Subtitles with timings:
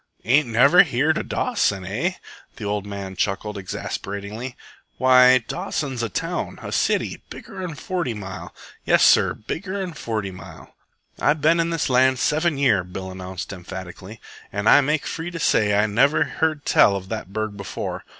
[0.25, 2.13] "Ain't never heered of Dawson, eh?"
[2.55, 4.55] The old man chuckled exasperatingly.
[4.97, 8.51] "Why, Dawson's a town, a city, bigger'n Forty Mile.
[8.83, 10.73] Yes, sir, bigger'n Forty Mile."
[11.19, 14.19] "I've ben in this land seven year," Bill announced emphatically,
[14.51, 18.03] "an' I make free to say I never heard tell of the burg before.